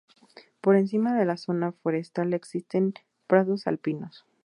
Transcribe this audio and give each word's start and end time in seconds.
Por 0.61 0.77
encima 0.77 1.13
de 1.13 1.25
la 1.25 1.37
zona 1.37 1.73
forestal 1.73 2.33
existen 2.33 2.95
prados 3.27 3.67
alpinos. 3.67 4.25